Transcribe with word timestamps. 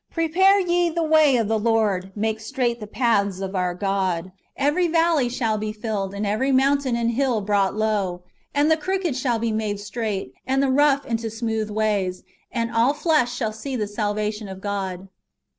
Prepare 0.09 0.59
ye 0.59 0.89
the 0.89 1.03
way 1.03 1.37
of 1.37 1.47
the 1.47 1.59
Lord, 1.59 2.11
make 2.15 2.39
straight 2.39 2.79
the 2.79 2.87
paths 2.87 3.39
of 3.39 3.55
our 3.55 3.75
God. 3.75 4.31
Every 4.57 4.87
valley 4.87 5.29
shall 5.29 5.59
be 5.59 5.71
filled, 5.71 6.15
and 6.15 6.25
every 6.25 6.51
mountain 6.51 6.95
and 6.95 7.11
hill 7.11 7.39
brought 7.39 7.75
low; 7.75 8.23
and 8.51 8.71
the 8.71 8.77
crooked 8.77 9.15
shall 9.15 9.37
be 9.37 9.51
made 9.51 9.79
straight, 9.79 10.33
and 10.47 10.63
the 10.63 10.69
rousfh 10.73 11.05
into 11.05 11.29
smooth 11.29 11.69
ways; 11.69 12.23
and 12.51 12.71
all 12.73 12.95
flesh 12.95 13.31
shall 13.35 13.53
see 13.53 13.75
the 13.75 13.85
salvation 13.85 14.47
of 14.47 14.59
God." 14.59 15.07